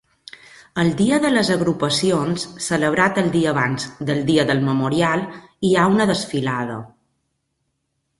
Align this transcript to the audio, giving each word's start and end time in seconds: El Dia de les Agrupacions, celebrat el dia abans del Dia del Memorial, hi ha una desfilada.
El 0.83 0.87
Dia 0.99 1.17
de 1.25 1.29
les 1.33 1.49
Agrupacions, 1.55 2.45
celebrat 2.67 3.19
el 3.23 3.29
dia 3.35 3.51
abans 3.51 3.85
del 4.07 4.23
Dia 4.31 4.47
del 4.53 4.63
Memorial, 4.71 5.27
hi 5.69 5.75
ha 5.75 5.85
una 5.99 6.09
desfilada. 6.13 6.79